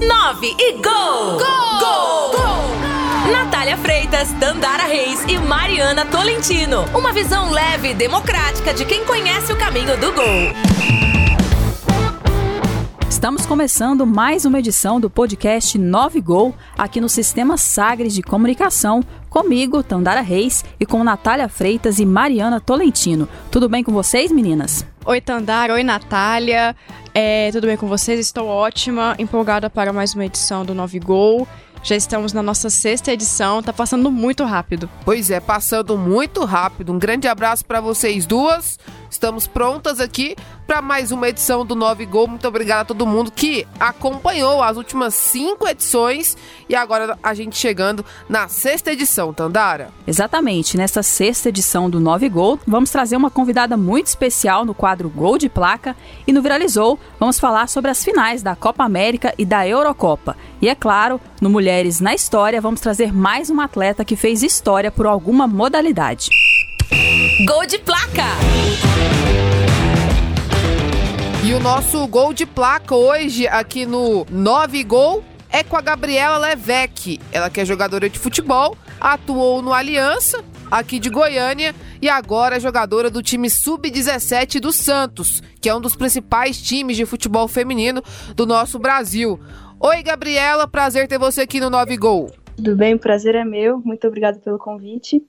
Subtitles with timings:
[0.00, 0.82] 9 e gol!
[0.82, 1.78] Gol!
[1.78, 2.30] Gol!
[2.30, 3.30] gol!
[3.30, 6.86] Natália Freitas, Dandara Reis e Mariana Tolentino.
[6.94, 10.54] Uma visão leve e democrática de quem conhece o caminho do gol.
[13.10, 19.02] Estamos começando mais uma edição do podcast 9 Gol aqui no Sistema Sagres de Comunicação,
[19.28, 23.28] comigo, Tandara Reis, e com Natália Freitas e Mariana Tolentino.
[23.50, 24.86] Tudo bem com vocês, meninas?
[25.04, 25.74] Oi, Tandara.
[25.74, 26.74] Oi, Natália.
[27.12, 28.20] É, tudo bem com vocês?
[28.20, 31.48] Estou ótima, empolgada para mais uma edição do 9 Gol.
[31.82, 34.88] Já estamos na nossa sexta edição, tá passando muito rápido.
[35.04, 36.92] Pois é, passando muito rápido.
[36.92, 38.78] Um grande abraço para vocês duas.
[39.20, 40.34] Estamos prontas aqui
[40.66, 42.26] para mais uma edição do 9 Gol.
[42.26, 47.54] Muito obrigada a todo mundo que acompanhou as últimas cinco edições e agora a gente
[47.54, 49.90] chegando na sexta edição, Tandara.
[50.06, 55.10] Exatamente, nessa sexta edição do 9 Gol, vamos trazer uma convidada muito especial no quadro
[55.10, 55.94] Gol de Placa
[56.26, 60.34] e no Viralizou vamos falar sobre as finais da Copa América e da Eurocopa.
[60.62, 64.90] E é claro, no Mulheres na História, vamos trazer mais uma atleta que fez história
[64.90, 66.30] por alguma modalidade.
[66.90, 68.24] Gol de placa!
[71.44, 76.38] E o nosso gol de placa hoje aqui no 9 Gol é com a Gabriela
[76.38, 77.20] Levec.
[77.32, 82.60] Ela que é jogadora de futebol, atuou no Aliança, aqui de Goiânia, e agora é
[82.60, 88.02] jogadora do time Sub-17 do Santos, que é um dos principais times de futebol feminino
[88.34, 89.38] do nosso Brasil.
[89.78, 92.30] Oi, Gabriela, prazer ter você aqui no 9 Gol.
[92.56, 93.80] Tudo bem, o prazer é meu.
[93.84, 95.22] Muito obrigada pelo convite.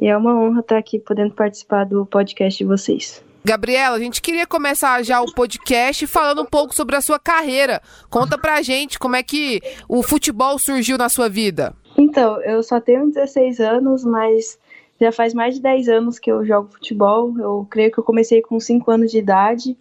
[0.00, 3.24] E é uma honra estar aqui podendo participar do podcast de vocês.
[3.44, 7.80] Gabriela, a gente queria começar já o podcast falando um pouco sobre a sua carreira.
[8.10, 11.72] Conta pra gente como é que o futebol surgiu na sua vida.
[11.96, 14.58] Então, eu só tenho 16 anos, mas
[15.00, 17.32] já faz mais de 10 anos que eu jogo futebol.
[17.38, 19.76] Eu creio que eu comecei com 5 anos de idade.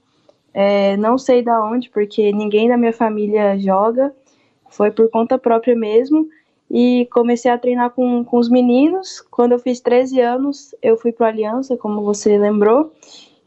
[0.53, 4.13] É, não sei da onde, porque ninguém da minha família joga.
[4.69, 6.29] Foi por conta própria mesmo
[6.69, 9.21] e comecei a treinar com, com os meninos.
[9.31, 12.93] Quando eu fiz 13 anos, eu fui para Aliança, como você lembrou,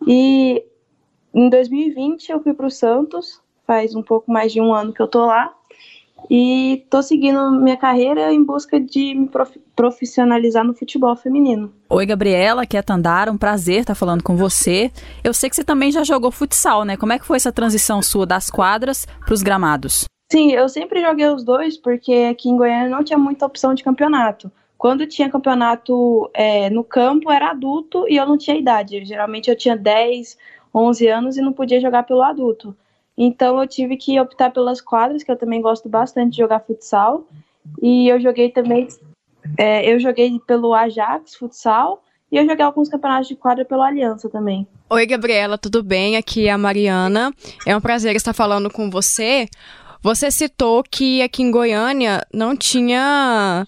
[0.06, 0.64] e
[1.34, 5.02] em 2020 eu fui para o Santos, faz um pouco mais de um ano que
[5.02, 5.52] eu tô lá,
[6.30, 9.30] e tô seguindo minha carreira em busca de me
[9.76, 11.72] profissionalizar no futebol feminino.
[11.88, 14.90] Oi, Gabriela, aqui é Tandara, um prazer estar falando com você.
[15.22, 16.96] Eu sei que você também já jogou futsal, né?
[16.96, 20.06] Como é que foi essa transição sua das quadras para os gramados?
[20.30, 23.82] Sim, eu sempre joguei os dois, porque aqui em Goiânia não tinha muita opção de
[23.82, 24.52] campeonato.
[24.76, 29.04] Quando tinha campeonato é, no campo, era adulto e eu não tinha idade.
[29.04, 30.36] Geralmente eu tinha 10,
[30.72, 32.76] 11 anos e não podia jogar pelo adulto.
[33.16, 37.26] Então eu tive que optar pelas quadras, que eu também gosto bastante de jogar futsal.
[37.82, 38.86] E eu joguei também,
[39.56, 44.28] é, eu joguei pelo Ajax futsal e eu joguei alguns campeonatos de quadra pela Aliança
[44.28, 44.66] também.
[44.90, 46.16] Oi, Gabriela, tudo bem?
[46.16, 47.32] Aqui é a Mariana.
[47.66, 49.48] É um prazer estar falando com você.
[50.02, 53.66] Você citou que aqui em Goiânia não tinha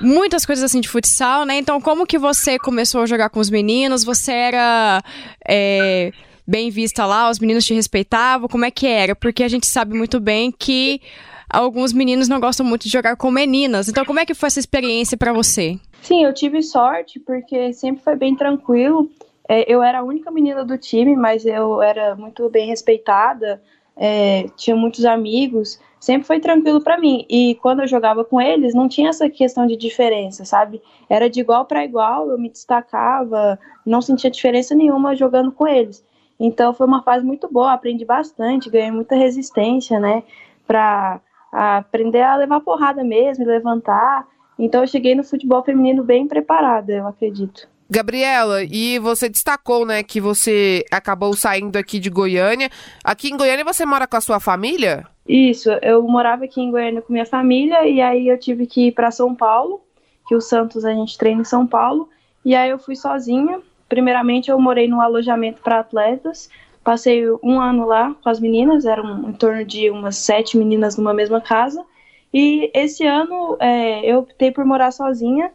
[0.00, 1.58] muitas coisas assim de futsal, né?
[1.58, 4.04] Então, como que você começou a jogar com os meninos?
[4.04, 5.02] Você era
[5.46, 6.12] é,
[6.46, 7.28] bem vista lá?
[7.28, 8.48] Os meninos te respeitavam?
[8.48, 9.14] Como é que era?
[9.14, 11.00] Porque a gente sabe muito bem que
[11.48, 13.88] alguns meninos não gostam muito de jogar com meninas.
[13.88, 15.78] Então, como é que foi essa experiência para você?
[16.00, 19.10] Sim, eu tive sorte porque sempre foi bem tranquilo.
[19.48, 23.60] É, eu era a única menina do time, mas eu era muito bem respeitada
[24.02, 27.26] é, tinha muitos amigos, sempre foi tranquilo para mim.
[27.28, 30.80] E quando eu jogava com eles, não tinha essa questão de diferença, sabe?
[31.06, 36.02] Era de igual para igual, eu me destacava, não sentia diferença nenhuma jogando com eles.
[36.38, 40.22] Então foi uma fase muito boa, aprendi bastante, ganhei muita resistência, né?
[40.66, 41.20] Para
[41.52, 44.26] aprender a levar porrada mesmo, levantar.
[44.58, 47.68] Então eu cheguei no futebol feminino bem preparada, eu acredito.
[47.90, 52.70] Gabriela, e você destacou, né, que você acabou saindo aqui de Goiânia.
[53.02, 55.06] Aqui em Goiânia você mora com a sua família?
[55.28, 58.92] Isso, eu morava aqui em Goiânia com minha família e aí eu tive que ir
[58.92, 59.80] para São Paulo,
[60.28, 62.08] que o Santos a gente treina em São Paulo,
[62.44, 63.60] e aí eu fui sozinha.
[63.88, 66.48] Primeiramente eu morei num alojamento para atletas,
[66.84, 71.12] passei um ano lá com as meninas, eram em torno de umas sete meninas numa
[71.12, 71.84] mesma casa.
[72.32, 75.50] E esse ano é, eu optei por morar sozinha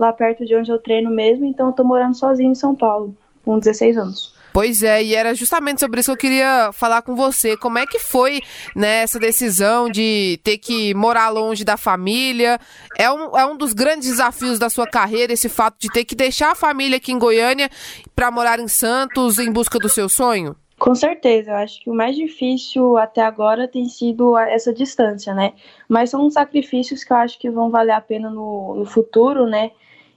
[0.00, 3.14] lá perto de onde eu treino mesmo, então eu tô morando sozinho em São Paulo,
[3.44, 4.40] com 16 anos.
[4.52, 7.56] Pois é, e era justamente sobre isso que eu queria falar com você.
[7.56, 8.40] Como é que foi
[8.74, 12.58] né, essa decisão de ter que morar longe da família?
[12.98, 16.16] É um, é um dos grandes desafios da sua carreira, esse fato de ter que
[16.16, 17.70] deixar a família aqui em Goiânia
[18.16, 20.56] para morar em Santos em busca do seu sonho?
[20.80, 25.52] Com certeza, eu acho que o mais difícil até agora tem sido essa distância, né?
[25.86, 29.72] Mas são sacrifícios que eu acho que vão valer a pena no, no futuro, né?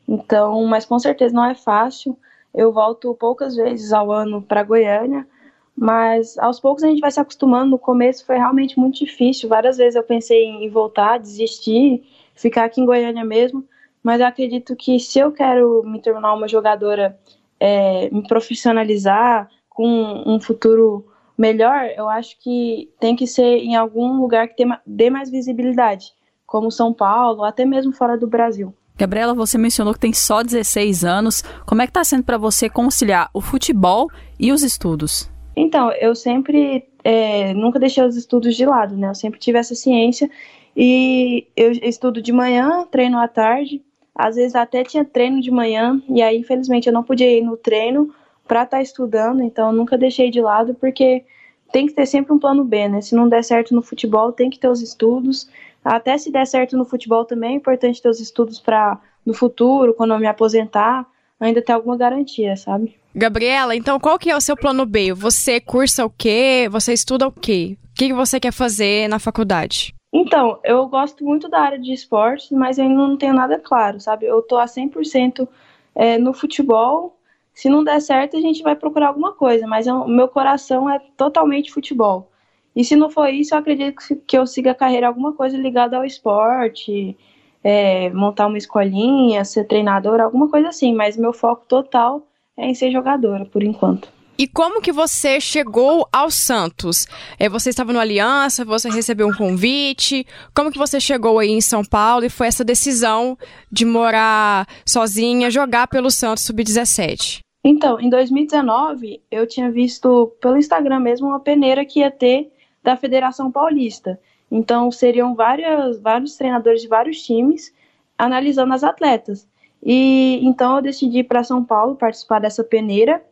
[0.08, 2.18] Então, mas com certeza não é fácil.
[2.54, 5.28] Eu volto poucas vezes ao ano para Goiânia,
[5.76, 7.72] Mas aos poucos a gente vai se acostumando.
[7.72, 9.50] No começo foi realmente muito difícil.
[9.50, 12.04] Várias vezes eu pensei em voltar, desistir,
[12.36, 13.66] ficar aqui em Goiânia mesmo.
[14.04, 17.20] Mas eu acredito que se eu quero me tornar uma jogadora,
[17.60, 21.06] é, me profissionalizar com um futuro
[21.38, 26.14] melhor, eu acho que tem que ser em algum lugar que dê mais visibilidade,
[26.46, 28.74] como São Paulo, até mesmo fora do Brasil.
[28.98, 31.44] Gabriela, você mencionou que tem só 16 anos.
[31.66, 34.10] Como é que está sendo para você conciliar o futebol
[34.40, 35.30] e os estudos?
[35.56, 39.10] Então, eu sempre é, nunca deixei os estudos de lado, né?
[39.10, 40.30] Eu sempre tive essa ciência
[40.76, 43.82] e eu estudo de manhã, treino à tarde.
[44.16, 47.58] Às vezes até tinha treino de manhã e aí, infelizmente, eu não podia ir no
[47.58, 48.14] treino
[48.48, 51.24] para estar tá estudando, então eu nunca deixei de lado porque
[51.72, 53.02] tem que ter sempre um plano B, né?
[53.02, 55.50] Se não der certo no futebol, tem que ter os estudos.
[55.84, 59.94] Até se der certo no futebol também é importante ter os estudos para no futuro,
[59.94, 61.06] quando eu me aposentar,
[61.40, 62.96] ainda ter alguma garantia, sabe?
[63.16, 65.14] Gabriela, então qual que é o seu plano B?
[65.14, 66.68] Você cursa o quê?
[66.72, 67.78] Você estuda o quê?
[67.92, 69.94] O que você quer fazer na faculdade?
[70.12, 74.00] Então, eu gosto muito da área de esportes, mas eu ainda não tenho nada claro,
[74.00, 74.26] sabe?
[74.26, 75.48] Eu tô a 100%
[75.96, 77.18] é, no futebol.
[77.54, 81.00] Se não der certo, a gente vai procurar alguma coisa, mas o meu coração é
[81.18, 82.30] totalmente futebol.
[82.76, 85.98] E se não for isso, eu acredito que eu siga a carreira alguma coisa ligada
[85.98, 87.16] ao esporte,
[87.64, 90.94] é, montar uma escolinha, ser treinadora, alguma coisa assim.
[90.94, 92.26] Mas meu foco total
[92.58, 94.08] é em ser jogadora, por enquanto.
[94.36, 97.06] E como que você chegou ao Santos?
[97.38, 100.26] É, você estava no Aliança, você recebeu um convite.
[100.56, 103.38] Como que você chegou aí em São Paulo e foi essa decisão
[103.72, 107.42] de morar sozinha, jogar pelo Santos Sub-17?
[107.64, 112.52] Então, em 2019, eu tinha visto pelo Instagram mesmo uma peneira que ia ter
[112.84, 114.20] da Federação Paulista.
[114.52, 117.74] Então, seriam vários, vários treinadores de vários times
[118.18, 119.48] analisando as atletas.
[119.82, 123.24] E então eu decidi ir para São Paulo participar dessa peneira.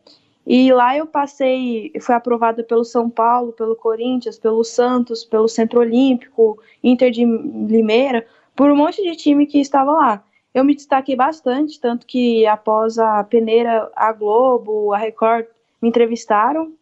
[0.46, 5.80] E lá eu passei, fui aprovada pelo São Paulo, pelo Corinthians, pelo Santos, pelo Centro
[5.80, 8.26] Olímpico, Inter de Limeira,
[8.56, 10.24] por um monte de time que estava lá.
[10.52, 15.46] Eu me destaquei bastante, tanto que após a peneira, a Globo, a Record
[15.80, 16.72] me entrevistaram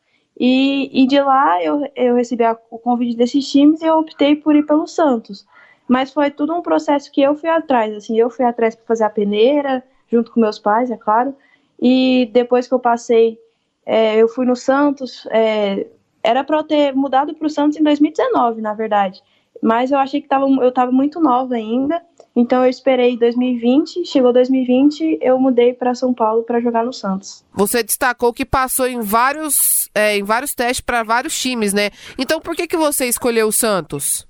[0.40, 4.34] e, e de lá eu, eu recebi a, o convite desses times e eu optei
[4.34, 5.46] por ir pelo Santos.
[5.86, 9.04] Mas foi tudo um processo que eu fui atrás, assim, eu fui atrás para fazer
[9.04, 11.36] a peneira, junto com meus pais, é claro.
[11.78, 13.38] E depois que eu passei,
[13.84, 15.86] é, eu fui no Santos, é,
[16.22, 19.22] era para eu ter mudado para o Santos em 2019, na verdade.
[19.62, 22.02] Mas eu achei que tava, eu estava muito nova ainda,
[22.34, 27.44] então eu esperei 2020, chegou 2020, eu mudei para São Paulo para jogar no Santos.
[27.52, 31.90] Você destacou que passou em vários é, em vários testes para vários times, né?
[32.18, 34.26] Então por que, que você escolheu o Santos?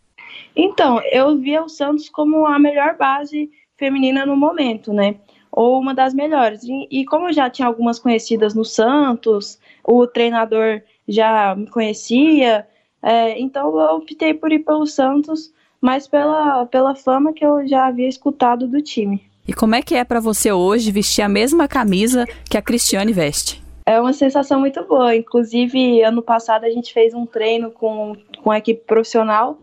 [0.54, 5.16] Então, eu via o Santos como a melhor base feminina no momento, né?
[5.50, 6.62] Ou uma das melhores.
[6.64, 12.66] E, e como eu já tinha algumas conhecidas no Santos, o treinador já me conhecia,
[13.02, 17.86] é, então eu optei por ir pelo Santos, mas pela, pela fama que eu já
[17.86, 19.22] havia escutado do time.
[19.48, 23.12] E como é que é para você hoje vestir a mesma camisa que a Cristiane
[23.12, 23.62] veste?
[23.86, 25.16] É uma sensação muito boa.
[25.16, 29.58] Inclusive, ano passado a gente fez um treino com, com a equipe profissional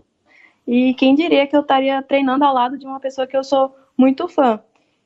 [0.67, 3.73] e quem diria que eu estaria treinando ao lado de uma pessoa que eu sou
[3.97, 4.59] muito fã.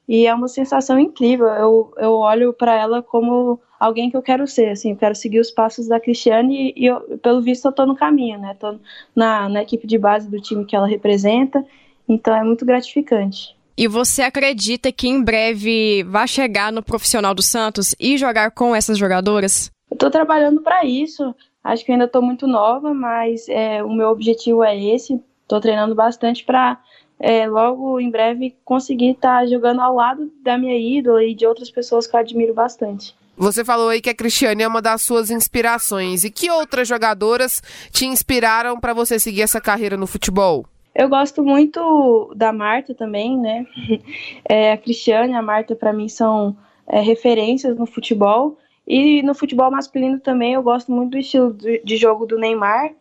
[0.07, 1.48] E é uma sensação incrível.
[1.48, 5.39] Eu, eu olho para ela como alguém que eu quero ser, assim, eu quero seguir
[5.39, 8.56] os passos da Cristiane e, eu, pelo visto eu tô no caminho, né?
[8.60, 8.78] Tô
[9.16, 11.66] na, na equipe de base do time que ela representa,
[12.07, 13.55] então é muito gratificante.
[13.75, 18.75] E você acredita que em breve vai chegar no profissional do Santos e jogar com
[18.75, 19.72] essas jogadoras?
[19.89, 21.34] Eu tô trabalhando para isso.
[21.63, 25.20] Acho que ainda tô muito nova, mas é, o meu objetivo é esse.
[25.48, 26.79] Tô treinando bastante para
[27.20, 31.48] é, logo em breve conseguir estar tá jogando ao lado da minha ídola e de
[31.48, 33.15] outras pessoas que eu admiro bastante.
[33.41, 36.24] Você falou aí que a Cristiane é uma das suas inspirações.
[36.24, 37.60] E que outras jogadoras
[37.91, 40.63] te inspiraram para você seguir essa carreira no futebol?
[40.93, 43.65] Eu gosto muito da Marta também, né?
[44.48, 46.55] É, a Cristiane a Marta, para mim, são
[46.86, 48.60] é, referências no futebol.
[48.88, 52.91] E no futebol masculino também, eu gosto muito do estilo de jogo do Neymar.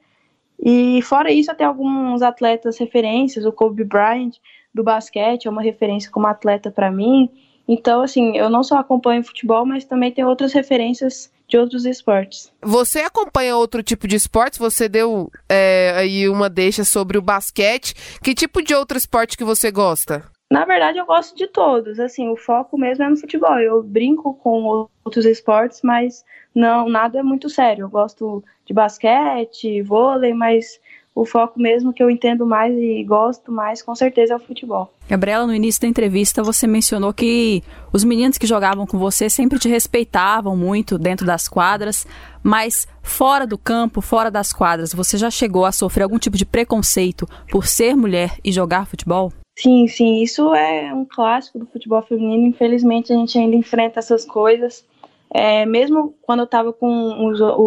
[0.58, 4.36] E fora isso, até alguns atletas referências, o Kobe Bryant
[4.72, 7.28] do basquete é uma referência como atleta para mim.
[7.72, 12.52] Então, assim, eu não só acompanho futebol, mas também tem outras referências de outros esportes.
[12.60, 14.58] Você acompanha outro tipo de esportes?
[14.58, 17.94] Você deu é, aí uma deixa sobre o basquete.
[18.24, 20.24] Que tipo de outro esporte que você gosta?
[20.50, 22.00] Na verdade, eu gosto de todos.
[22.00, 23.56] Assim, o foco mesmo é no futebol.
[23.60, 27.84] Eu brinco com outros esportes, mas não nada é muito sério.
[27.84, 30.80] Eu gosto de basquete, vôlei, mas
[31.14, 34.92] o foco mesmo que eu entendo mais e gosto mais, com certeza, é o futebol.
[35.08, 37.62] Gabriela, no início da entrevista você mencionou que
[37.92, 42.06] os meninos que jogavam com você sempre te respeitavam muito dentro das quadras,
[42.42, 46.46] mas fora do campo, fora das quadras, você já chegou a sofrer algum tipo de
[46.46, 49.32] preconceito por ser mulher e jogar futebol?
[49.58, 52.46] Sim, sim, isso é um clássico do futebol feminino.
[52.46, 54.86] Infelizmente, a gente ainda enfrenta essas coisas.
[55.32, 56.74] É, mesmo quando eu estava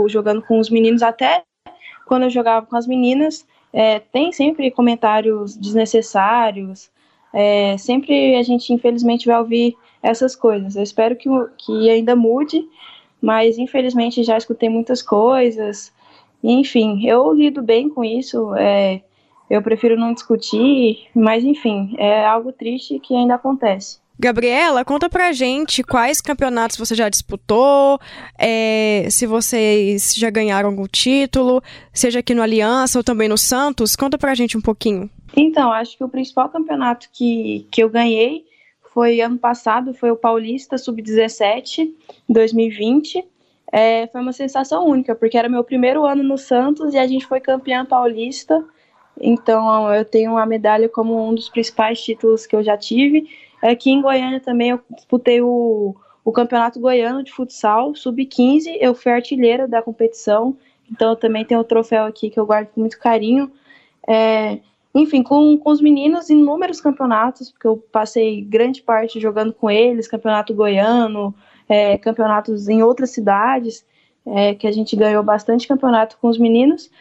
[0.07, 1.43] jogando com os meninos, até
[2.13, 3.43] quando eu jogava com as meninas,
[3.73, 6.91] é, tem sempre comentários desnecessários.
[7.33, 10.75] É, sempre a gente, infelizmente, vai ouvir essas coisas.
[10.75, 11.27] Eu espero que,
[11.57, 12.69] que ainda mude,
[13.19, 15.91] mas infelizmente já escutei muitas coisas.
[16.43, 18.53] Enfim, eu lido bem com isso.
[18.53, 19.01] É,
[19.49, 24.02] eu prefiro não discutir, mas enfim, é algo triste que ainda acontece.
[24.19, 27.99] Gabriela, conta pra gente quais campeonatos você já disputou,
[28.37, 33.95] é, se vocês já ganharam algum título, seja aqui no Aliança ou também no Santos.
[33.95, 35.09] Conta pra gente um pouquinho.
[35.35, 38.45] Então, acho que o principal campeonato que, que eu ganhei
[38.93, 41.89] foi ano passado, foi o Paulista Sub-17,
[42.29, 43.25] 2020.
[43.71, 47.25] É, foi uma sensação única, porque era meu primeiro ano no Santos e a gente
[47.25, 48.63] foi campeã paulista.
[49.19, 53.27] Então, eu tenho a medalha como um dos principais títulos que eu já tive.
[53.63, 58.77] Aqui em Goiânia também eu disputei o, o Campeonato Goiano de Futsal, sub-15.
[58.77, 60.57] Eu fui artilheira da competição,
[60.91, 63.49] então eu também tenho o troféu aqui que eu guardo com muito carinho.
[64.05, 64.59] É,
[64.93, 70.09] enfim, com, com os meninos, inúmeros campeonatos, porque eu passei grande parte jogando com eles,
[70.09, 71.33] campeonato goiano,
[71.67, 73.85] é, campeonatos em outras cidades,
[74.25, 76.91] é, que a gente ganhou bastante campeonato com os meninos.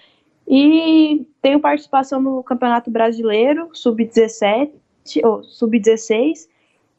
[0.46, 4.70] E tenho participação no Campeonato Brasileiro, sub-17,
[5.24, 6.51] ou sub-16,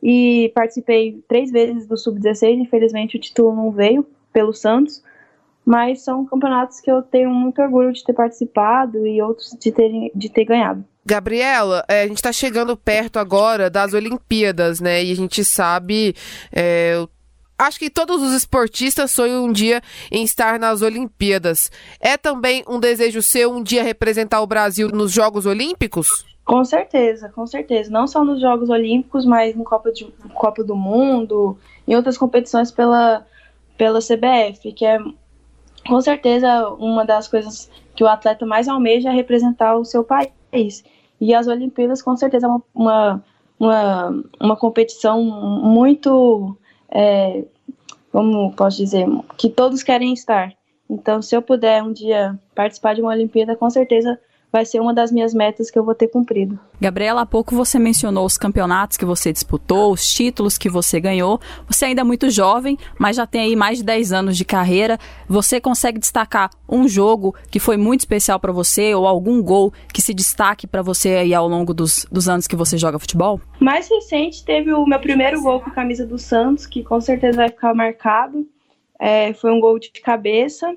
[0.04, 2.58] e participei três vezes do sub-16.
[2.58, 5.02] Infelizmente, o título não veio pelo Santos,
[5.66, 10.12] mas são campeonatos que eu tenho muito orgulho de ter participado e outros de, ter
[10.14, 10.84] de ter ganhado.
[11.06, 15.02] Gabriela, é, a gente está chegando perto agora das Olimpíadas, né?
[15.04, 16.14] E a gente sabe.
[16.52, 17.06] É,
[17.58, 19.82] acho que todos os esportistas sonham um dia
[20.12, 21.72] em estar nas Olimpíadas.
[22.00, 26.26] É também um desejo seu um dia representar o Brasil nos Jogos Olímpicos?
[26.46, 27.90] Com certeza, com certeza.
[27.90, 31.58] Não só nos Jogos Olímpicos, mas no Copa, de, Copa do Mundo,
[31.88, 33.26] em outras competições pela,
[33.78, 35.00] pela CBF, que é
[35.88, 40.84] com certeza uma das coisas que o atleta mais almeja é representar o seu país.
[41.20, 43.24] E as Olimpíadas, com certeza, é uma, uma,
[43.60, 46.58] uma, uma competição muito,
[46.94, 47.44] é,
[48.12, 49.08] como posso dizer,
[49.38, 50.54] que todos querem estar.
[50.90, 54.20] Então, se eu puder um dia participar de uma Olimpíada, com certeza
[54.54, 56.60] vai ser uma das minhas metas que eu vou ter cumprido.
[56.80, 61.42] Gabriela, há pouco você mencionou os campeonatos que você disputou, os títulos que você ganhou.
[61.68, 65.00] Você ainda é muito jovem, mas já tem aí mais de 10 anos de carreira.
[65.28, 70.04] Você consegue destacar um jogo que foi muito especial para você ou algum gol que
[70.04, 73.42] se destaque para você aí ao longo dos, dos anos que você joga futebol?
[73.60, 77.38] Mais recente teve o meu primeiro gol com a camisa do Santos, que com certeza
[77.38, 78.48] vai ficar marcado.
[79.00, 80.76] É, foi um gol de cabeça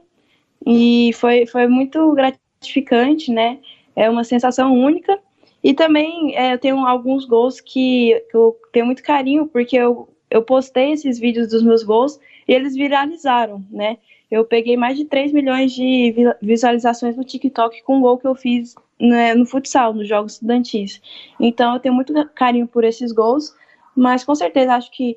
[0.64, 3.58] e foi, foi muito gratificante gratificante, né?
[3.94, 5.18] É uma sensação única.
[5.62, 10.08] E também é, eu tenho alguns gols que, que, eu tenho muito carinho, porque eu,
[10.30, 13.98] eu postei esses vídeos dos meus gols e eles viralizaram, né?
[14.30, 18.34] Eu peguei mais de 3 milhões de visualizações no TikTok com o gol que eu
[18.34, 21.00] fiz né, no futsal, nos jogos estudantis.
[21.38, 23.54] Então eu tenho muito carinho por esses gols,
[23.94, 25.16] mas com certeza acho que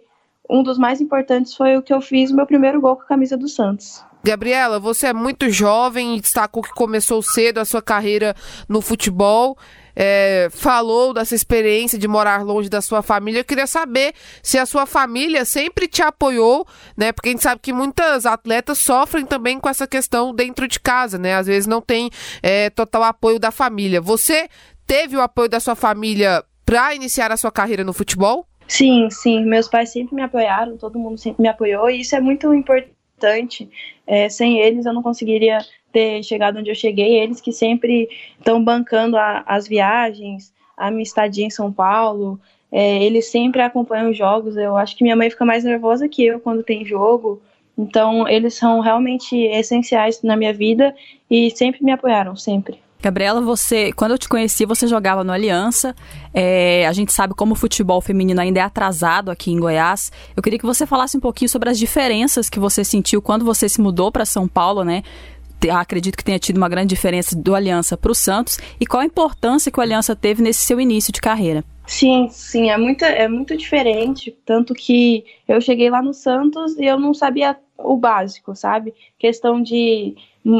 [0.49, 3.37] um dos mais importantes foi o que eu fiz, meu primeiro gol com a camisa
[3.37, 4.03] do Santos.
[4.23, 8.35] Gabriela, você é muito jovem e destacou que começou cedo a sua carreira
[8.67, 9.57] no futebol.
[9.95, 13.39] É, falou dessa experiência de morar longe da sua família.
[13.39, 16.65] Eu queria saber se a sua família sempre te apoiou,
[16.95, 17.11] né?
[17.11, 21.17] Porque a gente sabe que muitas atletas sofrem também com essa questão dentro de casa,
[21.17, 21.35] né?
[21.35, 22.09] Às vezes não tem
[22.41, 23.99] é, total apoio da família.
[23.99, 24.47] Você
[24.87, 28.48] teve o apoio da sua família para iniciar a sua carreira no futebol?
[28.69, 29.43] Sim, sim.
[29.45, 33.67] Meus pais sempre me apoiaram, todo mundo sempre me apoiou e isso é muito importante.
[34.05, 35.57] É, sem eles eu não conseguiria
[35.91, 37.19] ter chegado onde eu cheguei.
[37.19, 38.07] Eles que sempre
[38.37, 42.39] estão bancando a, as viagens, a minha estadia em São Paulo.
[42.71, 44.55] É, eles sempre acompanham os jogos.
[44.55, 47.41] Eu acho que minha mãe fica mais nervosa que eu quando tem jogo.
[47.75, 50.93] Então, eles são realmente essenciais na minha vida
[51.29, 52.79] e sempre me apoiaram, sempre.
[53.01, 55.95] Gabriela, você, quando eu te conheci, você jogava no Aliança.
[56.33, 60.11] É, a gente sabe como o futebol feminino ainda é atrasado aqui em Goiás.
[60.35, 63.69] Eu queria que você falasse um pouquinho sobre as diferenças que você sentiu quando você
[63.69, 65.03] se mudou para São Paulo, né?
[65.71, 69.05] Acredito que tenha tido uma grande diferença do Aliança para o Santos e qual a
[69.05, 71.63] importância que o Aliança teve nesse seu início de carreira.
[71.85, 74.37] Sim, sim, é muito, é muito diferente.
[74.45, 78.93] Tanto que eu cheguei lá no Santos e eu não sabia o básico, sabe?
[79.17, 80.15] Questão de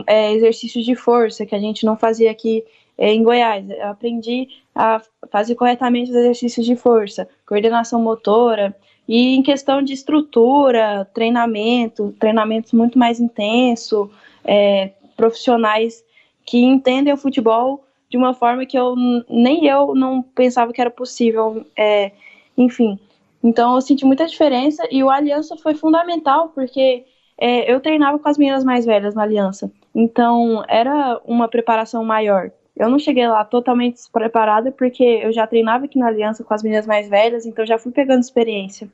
[0.08, 2.64] é, exercícios de força que a gente não fazia aqui
[2.98, 3.70] é, em Goiás.
[3.70, 8.76] Eu aprendi a fazer corretamente os exercícios de força, coordenação motora,
[9.08, 14.10] e em questão de estrutura, treinamento, treinamentos muito mais intenso,
[14.44, 16.04] é, profissionais
[16.46, 18.96] que entendem o futebol de uma forma que eu
[19.30, 22.12] nem eu não pensava que era possível, é,
[22.58, 23.00] enfim.
[23.44, 27.06] Então eu senti muita diferença e o Aliança foi fundamental porque
[27.40, 32.52] é, eu treinava com as meninas mais velhas na Aliança, então era uma preparação maior.
[32.76, 36.64] Eu não cheguei lá totalmente despreparada porque eu já treinava aqui na Aliança com as
[36.64, 38.90] meninas mais velhas, então já fui pegando experiência.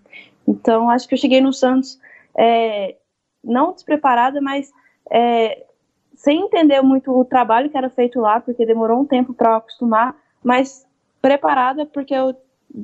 [0.47, 1.99] Então acho que eu cheguei no Santos
[2.37, 2.95] é,
[3.43, 4.71] não despreparada, mas
[5.11, 5.65] é,
[6.15, 10.15] sem entender muito o trabalho que era feito lá, porque demorou um tempo para acostumar,
[10.43, 10.85] mas
[11.21, 12.35] preparada porque eu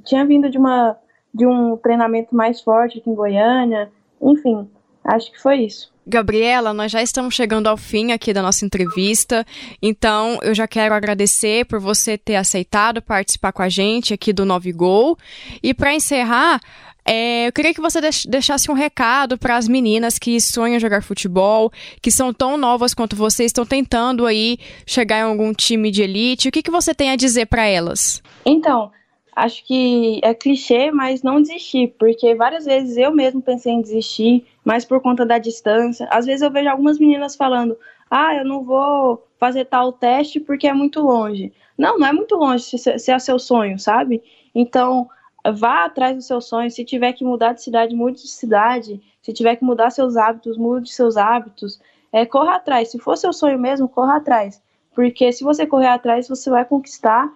[0.03, 0.97] tinha vindo de uma
[1.33, 3.89] de um treinamento mais forte aqui em Goiânia,
[4.21, 4.69] enfim,
[5.03, 5.91] acho que foi isso.
[6.05, 9.45] Gabriela, nós já estamos chegando ao fim aqui da nossa entrevista,
[9.81, 14.43] então eu já quero agradecer por você ter aceitado participar com a gente aqui do
[14.43, 15.15] Nove Gol.
[15.61, 16.59] E para encerrar,
[17.05, 21.71] é, eu queria que você deixasse um recado para as meninas que sonham jogar futebol,
[22.01, 26.49] que são tão novas quanto você, estão tentando aí chegar em algum time de elite.
[26.49, 28.21] O que, que você tem a dizer para elas?
[28.45, 28.91] Então,
[29.35, 34.45] acho que é clichê, mas não desistir, porque várias vezes eu mesmo pensei em desistir,
[34.63, 36.07] mas por conta da distância.
[36.11, 37.77] Às vezes eu vejo algumas meninas falando:
[38.09, 41.53] ah, eu não vou fazer tal teste porque é muito longe.
[41.77, 44.21] Não, não é muito longe se, se é seu sonho, sabe?
[44.53, 45.09] Então,
[45.53, 46.69] vá atrás do seu sonho.
[46.69, 49.01] Se tiver que mudar de cidade, mude de cidade.
[49.21, 51.79] Se tiver que mudar seus hábitos, mude seus hábitos.
[52.11, 52.91] É, corra atrás.
[52.91, 54.61] Se for seu sonho mesmo, corra atrás.
[54.93, 57.31] Porque se você correr atrás, você vai conquistar.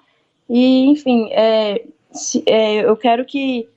[0.49, 3.67] E, enfim, é, se, é, eu quero que,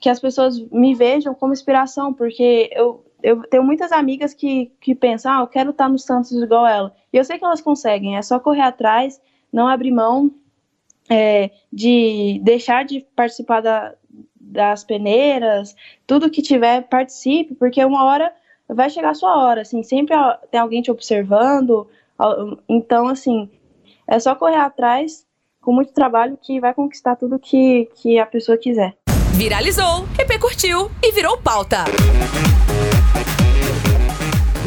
[0.00, 4.94] que as pessoas me vejam como inspiração, porque eu, eu tenho muitas amigas que, que
[4.94, 6.94] pensam, ah, eu quero estar no Santos igual ela.
[7.12, 9.20] E eu sei que elas conseguem, é só correr atrás,
[9.52, 10.30] não abrir mão
[11.08, 13.94] é, de deixar de participar da,
[14.40, 15.74] das peneiras,
[16.06, 18.32] tudo que tiver, participe, porque uma hora
[18.68, 20.16] vai chegar a sua hora, assim, sempre
[20.50, 21.88] tem alguém te observando,
[22.68, 23.48] então, assim,
[24.08, 25.26] é só correr atrás
[25.66, 28.94] com muito trabalho que vai conquistar tudo que, que a pessoa quiser.
[29.32, 31.78] Viralizou, repercutiu e virou pauta.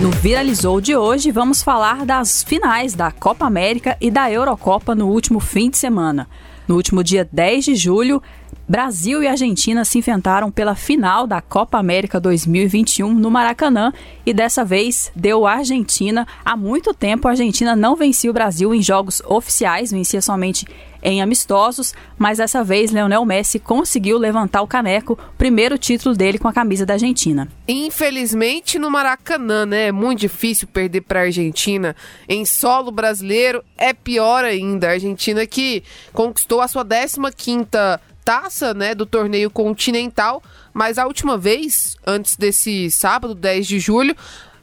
[0.01, 5.07] No Viralizou de hoje, vamos falar das finais da Copa América e da Eurocopa no
[5.07, 6.27] último fim de semana.
[6.67, 8.21] No último dia 10 de julho,
[8.67, 13.91] Brasil e Argentina se enfrentaram pela final da Copa América 2021 no Maracanã
[14.23, 16.27] e dessa vez deu Argentina.
[16.45, 20.67] Há muito tempo a Argentina não vencia o Brasil em jogos oficiais, vencia somente
[21.01, 26.47] em amistosos, mas dessa vez Leonel Messi conseguiu levantar o caneco, primeiro título dele com
[26.47, 27.47] a camisa da Argentina.
[27.67, 29.88] Infelizmente no Maracanã, né?
[29.88, 31.95] É muito difícil perder para a Argentina.
[32.27, 34.88] Em solo brasileiro é pior ainda.
[34.88, 35.83] A Argentina que
[36.13, 42.91] conquistou a sua 15ª taça, né, do torneio continental, mas a última vez, antes desse
[42.91, 44.15] sábado, 10 de julho,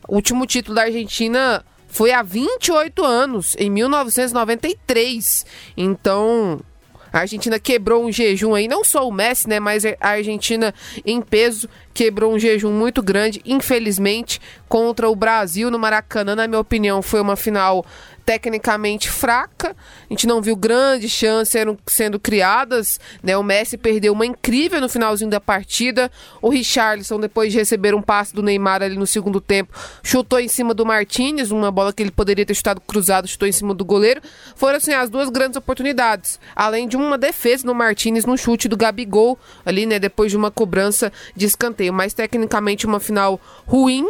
[0.06, 1.64] o último título da Argentina
[1.96, 5.46] foi há 28 anos, em 1993.
[5.74, 6.60] Então,
[7.10, 10.74] a Argentina quebrou um jejum aí, não só o Messi, né, mas a Argentina
[11.06, 16.36] em peso quebrou um jejum muito grande, infelizmente, contra o Brasil no Maracanã.
[16.36, 17.82] Na minha opinião, foi uma final
[18.26, 19.76] tecnicamente fraca.
[20.10, 22.98] A gente não viu grandes chances sendo, sendo criadas.
[23.22, 23.36] Né?
[23.36, 26.10] O Messi perdeu uma incrível no finalzinho da partida.
[26.42, 30.48] O Richarlison, depois de receber um passe do Neymar ali no segundo tempo, chutou em
[30.48, 33.84] cima do Martinez, uma bola que ele poderia ter chutado cruzado, chutou em cima do
[33.84, 34.20] goleiro.
[34.56, 36.40] Foram assim as duas grandes oportunidades.
[36.54, 40.50] Além de uma defesa no Martinez no chute do Gabigol, ali, né, depois de uma
[40.50, 41.92] cobrança de escanteio.
[41.92, 44.04] Mas tecnicamente uma final ruim.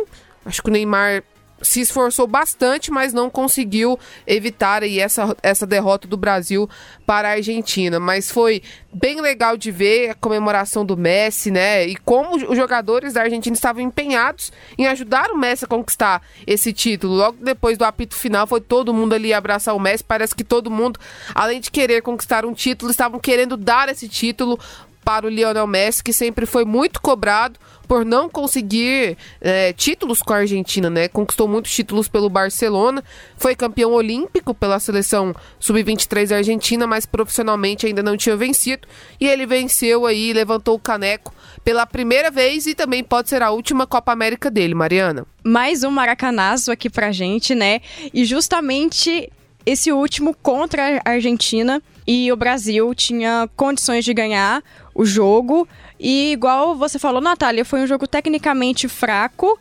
[0.46, 1.22] Acho que o Neymar
[1.62, 6.68] se esforçou bastante, mas não conseguiu evitar aí essa, essa derrota do Brasil
[7.06, 7.98] para a Argentina.
[7.98, 11.86] Mas foi bem legal de ver a comemoração do Messi, né?
[11.86, 16.72] E como os jogadores da Argentina estavam empenhados em ajudar o Messi a conquistar esse
[16.72, 17.14] título.
[17.14, 20.04] Logo depois do apito final, foi todo mundo ali abraçar o Messi.
[20.04, 21.00] Parece que todo mundo,
[21.34, 24.58] além de querer conquistar um título, estavam querendo dar esse título
[25.06, 30.32] para o Lionel Messi, que sempre foi muito cobrado por não conseguir é, títulos com
[30.32, 31.06] a Argentina, né?
[31.06, 33.04] Conquistou muitos títulos pelo Barcelona,
[33.36, 38.88] foi campeão olímpico pela seleção sub-23 argentina, mas profissionalmente ainda não tinha vencido.
[39.20, 43.52] E ele venceu aí, levantou o caneco pela primeira vez e também pode ser a
[43.52, 45.24] última Copa América dele, Mariana.
[45.44, 47.80] Mais um maracanazo aqui pra gente, né?
[48.12, 49.30] E justamente
[49.64, 54.62] esse último contra a Argentina e o Brasil tinha condições de ganhar
[54.96, 55.68] o jogo.
[56.00, 59.58] E igual você falou, Natália, foi um jogo tecnicamente fraco,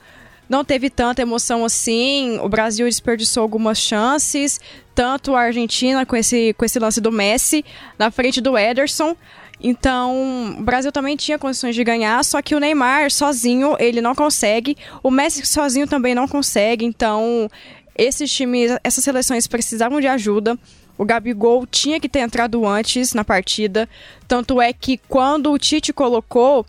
[0.47, 2.39] não teve tanta emoção assim.
[2.41, 4.59] O Brasil desperdiçou algumas chances,
[4.93, 7.65] tanto a Argentina com esse, com esse lance do Messi
[7.99, 9.15] na frente do Ederson.
[9.59, 14.13] Então, o Brasil também tinha condições de ganhar, só que o Neymar sozinho, ele não
[14.13, 14.77] consegue.
[15.01, 16.85] O Messi sozinho também não consegue.
[16.85, 17.49] Então,
[17.97, 20.57] esses times, essas seleções precisavam de ajuda.
[20.97, 23.87] O Gabigol tinha que ter entrado antes na partida.
[24.27, 26.65] Tanto é que quando o Tite colocou,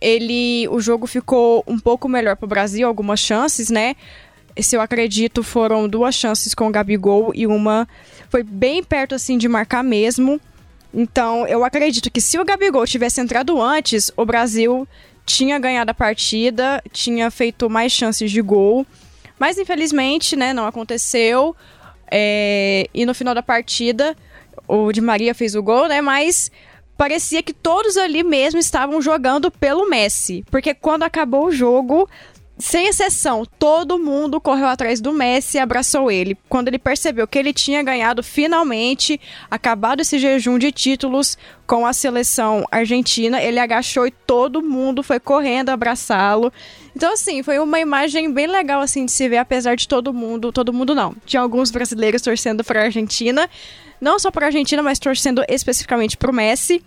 [0.00, 3.96] ele o jogo ficou um pouco melhor para o Brasil, algumas chances, né?
[4.60, 7.88] Se eu acredito, foram duas chances com o Gabigol e uma
[8.28, 10.40] foi bem perto assim de marcar mesmo.
[10.92, 14.86] Então, eu acredito que se o Gabigol tivesse entrado antes, o Brasil
[15.24, 18.86] tinha ganhado a partida, tinha feito mais chances de gol.
[19.38, 21.56] Mas infelizmente, né, não aconteceu.
[22.14, 24.14] É, e no final da partida,
[24.68, 26.02] o Di Maria fez o gol, né?
[26.02, 26.50] Mas
[26.94, 30.44] parecia que todos ali mesmo estavam jogando pelo Messi.
[30.50, 32.06] Porque quando acabou o jogo,
[32.62, 36.38] sem exceção, todo mundo correu atrás do Messi e abraçou ele.
[36.48, 39.20] Quando ele percebeu que ele tinha ganhado finalmente,
[39.50, 45.18] acabado esse jejum de títulos com a seleção argentina, ele agachou e todo mundo foi
[45.18, 46.52] correndo abraçá-lo.
[46.94, 50.52] Então, assim, foi uma imagem bem legal assim de se ver, apesar de todo mundo,
[50.52, 51.16] todo mundo não.
[51.26, 53.50] Tinha alguns brasileiros torcendo para a Argentina,
[54.00, 56.80] não só para a Argentina, mas torcendo especificamente para o Messi.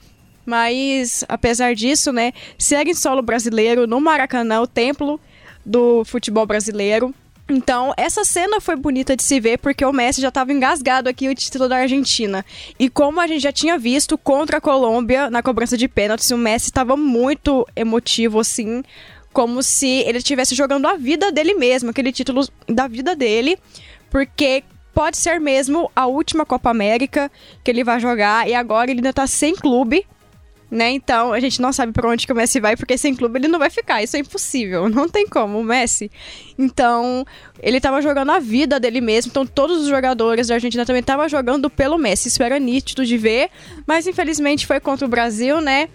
[0.46, 5.20] Mas, apesar disso, né, segue em solo brasileiro no Maracanã, o templo
[5.66, 7.14] do futebol brasileiro.
[7.48, 11.30] Então, essa cena foi bonita de se ver porque o Messi já estava engasgado aqui
[11.30, 12.44] o título da Argentina.
[12.80, 16.38] E como a gente já tinha visto contra a Colômbia na cobrança de pênaltis, o
[16.38, 18.84] Messi estava muito emotivo assim,
[19.32, 23.60] como se ele estivesse jogando a vida dele mesmo, aquele título da vida dele,
[24.10, 27.32] porque pode ser mesmo a última Copa América
[27.64, 30.08] que ele vai jogar e agora ele ainda tá sem clube
[30.70, 30.92] né?
[30.92, 33.48] Então a gente não sabe para onde que o Messi vai, porque sem clube ele
[33.48, 34.04] não vai ficar.
[34.04, 35.60] Isso é impossível, não tem como.
[35.60, 36.12] O Messi.
[36.58, 37.26] Então,
[37.62, 39.30] ele estava jogando a vida dele mesmo.
[39.30, 42.28] Então, todos os jogadores da Argentina também estavam jogando pelo Messi.
[42.28, 43.50] Isso era nítido de ver,
[43.86, 45.90] mas infelizmente foi contra o Brasil, né?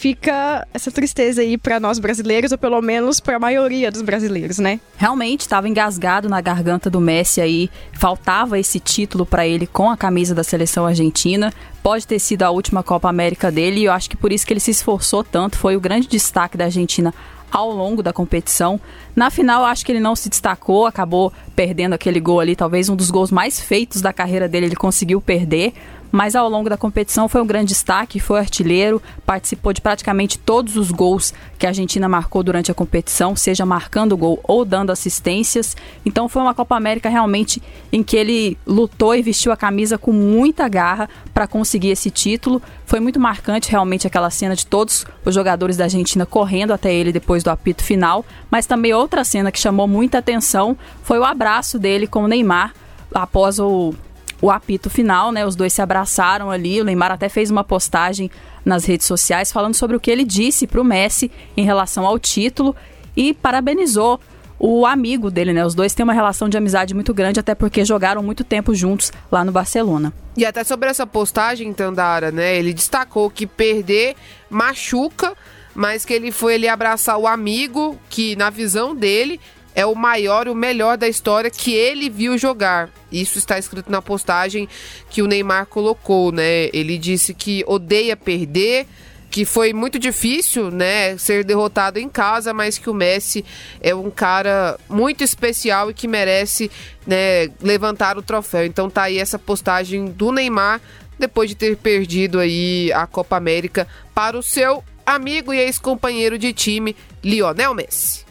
[0.00, 4.58] Fica essa tristeza aí para nós brasileiros, ou pelo menos para a maioria dos brasileiros,
[4.58, 4.80] né?
[4.96, 9.98] Realmente estava engasgado na garganta do Messi aí, faltava esse título para ele com a
[9.98, 11.52] camisa da seleção argentina.
[11.82, 14.54] Pode ter sido a última Copa América dele e eu acho que por isso que
[14.54, 17.12] ele se esforçou tanto, foi o grande destaque da Argentina
[17.52, 18.80] ao longo da competição.
[19.14, 22.96] Na final, acho que ele não se destacou, acabou perdendo aquele gol ali, talvez um
[22.96, 25.74] dos gols mais feitos da carreira dele, ele conseguiu perder
[26.10, 30.76] mas ao longo da competição foi um grande destaque, foi artilheiro, participou de praticamente todos
[30.76, 35.76] os gols que a Argentina marcou durante a competição, seja marcando gol ou dando assistências.
[36.04, 40.12] Então foi uma Copa América realmente em que ele lutou e vestiu a camisa com
[40.12, 42.60] muita garra para conseguir esse título.
[42.86, 47.12] Foi muito marcante realmente aquela cena de todos os jogadores da Argentina correndo até ele
[47.12, 51.78] depois do apito final, mas também outra cena que chamou muita atenção foi o abraço
[51.78, 52.72] dele com o Neymar
[53.14, 53.94] após o
[54.40, 55.46] o apito final, né?
[55.46, 56.80] Os dois se abraçaram ali.
[56.80, 58.30] O Neymar até fez uma postagem
[58.64, 62.18] nas redes sociais falando sobre o que ele disse para o Messi em relação ao
[62.18, 62.74] título
[63.16, 64.20] e parabenizou
[64.58, 65.64] o amigo dele, né?
[65.64, 69.10] Os dois têm uma relação de amizade muito grande, até porque jogaram muito tempo juntos
[69.32, 70.12] lá no Barcelona.
[70.36, 72.58] E até sobre essa postagem, Tandara, né?
[72.58, 74.14] Ele destacou que perder
[74.50, 75.34] machuca,
[75.74, 79.40] mas que ele foi ele abraçar o amigo que, na visão dele,
[79.74, 82.90] é o maior e o melhor da história que ele viu jogar.
[83.10, 84.68] Isso está escrito na postagem
[85.08, 86.68] que o Neymar colocou, né?
[86.72, 88.86] Ele disse que odeia perder,
[89.30, 93.44] que foi muito difícil, né, ser derrotado em casa, mas que o Messi
[93.80, 96.68] é um cara muito especial e que merece,
[97.06, 98.66] né, levantar o troféu.
[98.66, 100.80] Então tá aí essa postagem do Neymar
[101.16, 106.52] depois de ter perdido aí a Copa América para o seu amigo e ex-companheiro de
[106.52, 108.29] time Lionel Messi.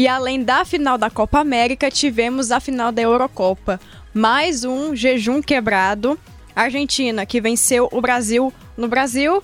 [0.00, 3.78] E além da final da Copa América, tivemos a final da Eurocopa.
[4.14, 6.18] Mais um jejum quebrado.
[6.56, 9.42] Argentina, que venceu o Brasil no Brasil.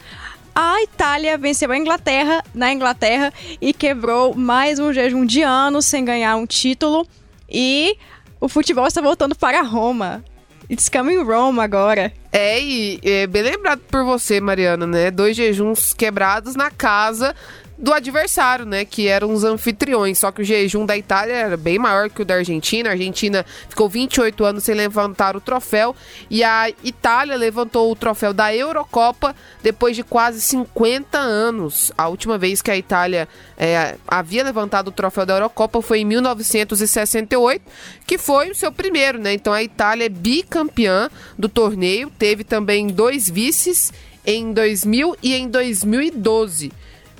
[0.54, 6.02] A Itália venceu a Inglaterra na Inglaterra e quebrou mais um jejum de anos sem
[6.02, 7.06] ganhar um título.
[7.46, 7.98] E
[8.40, 10.24] o futebol está voltando para Roma.
[10.70, 12.10] It's coming Rome agora.
[12.32, 15.10] É, e é bem lembrado por você, Mariana, né?
[15.10, 17.36] Dois jejuns quebrados na casa
[17.78, 18.84] do adversário, né?
[18.84, 20.18] Que eram os anfitriões.
[20.18, 22.88] Só que o jejum da Itália era bem maior que o da Argentina.
[22.88, 25.94] A Argentina ficou 28 anos sem levantar o troféu.
[26.30, 31.92] E a Itália levantou o troféu da Eurocopa depois de quase 50 anos.
[31.96, 36.04] A última vez que a Itália é, havia levantado o troféu da Eurocopa foi em
[36.04, 37.62] 1968,
[38.06, 39.34] que foi o seu primeiro, né?
[39.34, 42.10] Então a Itália é bicampeã do torneio.
[42.18, 43.92] Teve também dois vices
[44.24, 46.72] em 2000 e em 2012.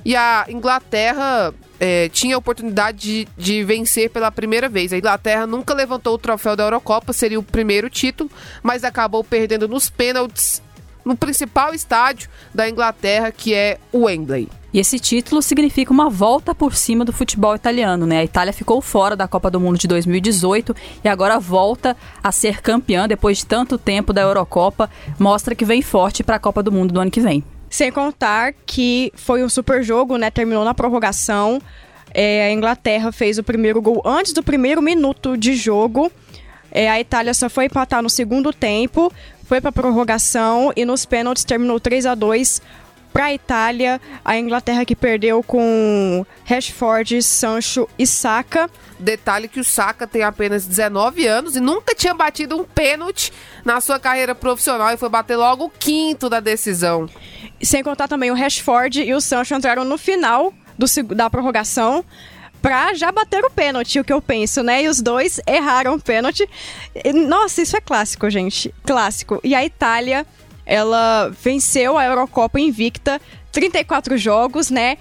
[0.07, 4.93] E a Inglaterra é, tinha a oportunidade de, de, vencer pela primeira vez.
[4.93, 8.31] A Inglaterra nunca levantou o troféu da Eurocopa, seria o primeiro título,
[8.63, 10.63] mas acabou perdendo nos pênaltis
[11.03, 14.47] no principal estádio da Inglaterra, que é o Wembley.
[14.73, 18.19] E esse título significa uma volta por cima do futebol italiano, né?
[18.19, 22.61] A Itália ficou fora da Copa do Mundo de 2018 e agora volta a ser
[22.61, 24.89] campeã depois de tanto tempo da Eurocopa.
[25.19, 27.43] Mostra que vem forte para a Copa do Mundo do ano que vem.
[27.69, 30.31] Sem contar que foi um super jogo, né?
[30.31, 31.61] Terminou na prorrogação.
[32.13, 36.11] É, a Inglaterra fez o primeiro gol antes do primeiro minuto de jogo.
[36.71, 39.11] É, a Itália só foi empatar no segundo tempo,
[39.45, 42.61] foi para prorrogação e nos pênaltis terminou 3 a 2
[43.17, 43.99] para a Itália.
[44.23, 48.69] A Inglaterra que perdeu com Rashford, Sancho e Saka.
[48.99, 53.33] Detalhe que o Saka tem apenas 19 anos e nunca tinha batido um pênalti
[53.65, 57.09] na sua carreira profissional e foi bater logo o quinto da decisão.
[57.59, 62.05] Sem contar também o Rashford e o Sancho entraram no final do, da prorrogação
[62.61, 64.83] pra já bater o pênalti, o que eu penso, né?
[64.83, 66.47] E os dois erraram o pênalti.
[67.27, 68.71] Nossa, isso é clássico, gente.
[68.85, 69.39] Clássico.
[69.43, 70.23] E a Itália,
[70.67, 74.97] ela venceu a Eurocopa invicta, 34 jogos, né?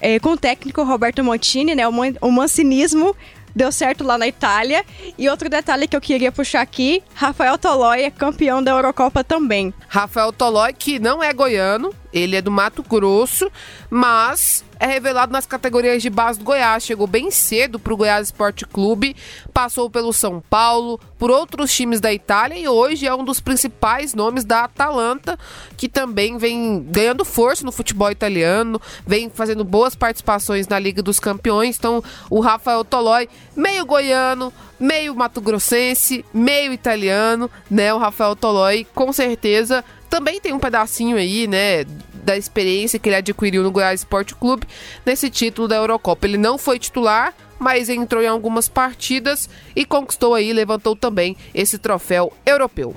[0.00, 1.86] É, com o técnico Roberto Montini, né?
[1.86, 3.14] O, man o mancinismo
[3.54, 4.82] deu certo lá na Itália.
[5.18, 9.74] E outro detalhe que eu queria puxar aqui, Rafael Tolói é campeão da Eurocopa também.
[9.88, 13.50] Rafael Tolói, que não é goiano, ele é do Mato Grosso,
[13.88, 16.84] mas é revelado nas categorias de base do Goiás.
[16.84, 19.14] Chegou bem cedo para o Goiás Esporte Clube,
[19.52, 24.14] passou pelo São Paulo, por outros times da Itália e hoje é um dos principais
[24.14, 25.38] nomes da Atalanta,
[25.76, 31.20] que também vem ganhando força no futebol italiano, vem fazendo boas participações na Liga dos
[31.20, 31.76] Campeões.
[31.76, 37.92] Então, o Rafael Tolói, meio goiano, meio mato-grossense, meio italiano, né?
[37.92, 41.86] O Rafael Tolói, com certeza, também tem um pedacinho aí, né?
[42.22, 44.66] da experiência que ele adquiriu no Goiás Esporte Clube
[45.04, 46.26] nesse título da Eurocopa.
[46.26, 51.78] Ele não foi titular, mas entrou em algumas partidas e conquistou aí, levantou também esse
[51.78, 52.94] troféu europeu.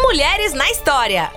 [0.00, 1.30] Mulheres na história.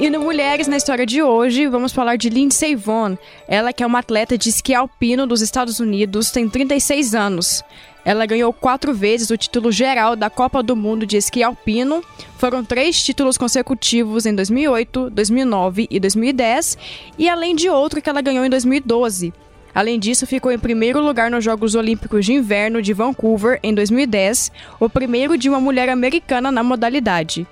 [0.00, 3.16] E no Mulheres na História de hoje, vamos falar de Lindsey Vonn.
[3.48, 7.64] Ela que é uma atleta de esqui alpino dos Estados Unidos, tem 36 anos.
[8.04, 12.00] Ela ganhou quatro vezes o título geral da Copa do Mundo de Esqui Alpino.
[12.38, 16.78] Foram três títulos consecutivos em 2008, 2009 e 2010,
[17.18, 19.34] e além de outro que ela ganhou em 2012.
[19.74, 24.52] Além disso, ficou em primeiro lugar nos Jogos Olímpicos de Inverno de Vancouver em 2010,
[24.78, 27.48] o primeiro de uma mulher americana na modalidade.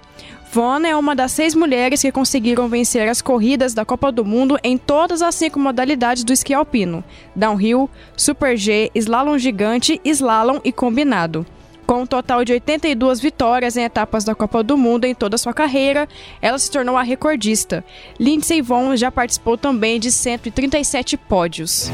[0.53, 4.59] Vaughn é uma das seis mulheres que conseguiram vencer as corridas da Copa do Mundo
[4.63, 7.05] em todas as cinco modalidades do esqui alpino:
[7.35, 11.45] downhill, super G, slalom gigante, slalom e combinado.
[11.87, 15.55] Com um total de 82 vitórias em etapas da Copa do Mundo em toda sua
[15.55, 16.09] carreira,
[16.43, 17.85] ela se tornou a recordista.
[18.19, 21.89] Lindsey Vonn já participou também de 137 pódios.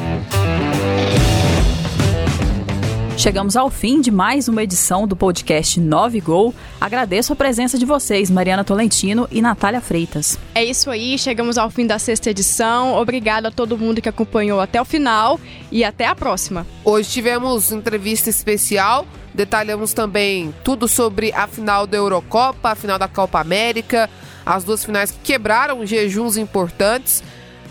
[3.23, 6.53] Chegamos ao fim de mais uma edição do podcast 9 Gol.
[6.81, 10.37] Agradeço a presença de vocês, Mariana Tolentino e Natália Freitas.
[10.53, 12.97] É isso aí, chegamos ao fim da sexta edição.
[12.97, 15.39] Obrigada a todo mundo que acompanhou até o final
[15.71, 16.67] e até a próxima.
[16.85, 23.07] Hoje tivemos entrevista especial, detalhamos também tudo sobre a final da Eurocopa, a final da
[23.07, 24.11] Copa América,
[24.45, 27.23] as duas finais que quebraram jejuns importantes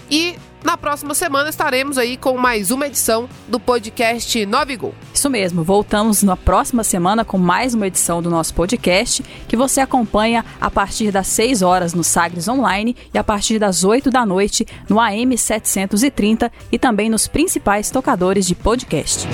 [0.09, 4.95] e na próxima semana estaremos aí com mais uma edição do podcast 9 Gol.
[5.13, 9.81] Isso mesmo, voltamos na próxima semana com mais uma edição do nosso podcast, que você
[9.81, 14.25] acompanha a partir das 6 horas no Sagres Online e a partir das 8 da
[14.25, 19.27] noite no AM 730 e também nos principais tocadores de podcast.